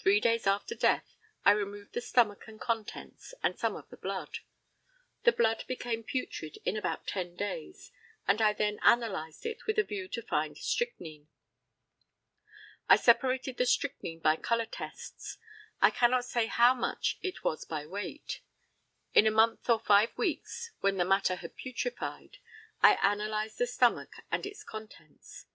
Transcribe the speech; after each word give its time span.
Three 0.00 0.18
days 0.18 0.48
after 0.48 0.74
death 0.74 1.14
I 1.44 1.52
removed 1.52 1.92
the 1.92 2.00
stomach 2.00 2.48
and 2.48 2.60
contents, 2.60 3.34
and 3.40 3.56
some 3.56 3.76
of 3.76 3.88
the 3.88 3.96
blood. 3.96 4.38
The 5.22 5.30
blood 5.30 5.62
became 5.68 6.02
putrid 6.02 6.58
in 6.64 6.76
about 6.76 7.06
10 7.06 7.36
days, 7.36 7.92
and 8.26 8.42
I 8.42 8.52
then 8.52 8.80
analysed 8.82 9.46
it 9.46 9.66
with 9.68 9.78
a 9.78 9.84
view 9.84 10.08
to 10.08 10.22
find 10.22 10.58
strychnine. 10.58 11.28
I 12.88 12.96
separated 12.96 13.58
the 13.58 13.64
strychnine 13.64 14.18
by 14.18 14.34
colour 14.34 14.66
tests. 14.66 15.38
I 15.80 15.90
cannot 15.90 16.24
say 16.24 16.46
how 16.46 16.74
much 16.74 17.18
it 17.22 17.44
was 17.44 17.64
by 17.64 17.86
weight. 17.86 18.40
In 19.14 19.24
a 19.24 19.30
month 19.30 19.70
or 19.70 19.78
five 19.78 20.18
weeks, 20.18 20.72
when 20.80 20.96
the 20.96 21.04
matter 21.04 21.36
had 21.36 21.56
putrefied, 21.56 22.38
I 22.82 22.98
analysed 23.00 23.58
the 23.58 23.68
stomach 23.68 24.14
and 24.32 24.44
its 24.46 24.64
contents. 24.64 25.46